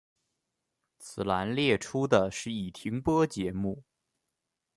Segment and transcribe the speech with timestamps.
[0.97, 3.83] 此栏列出的是已停播节目。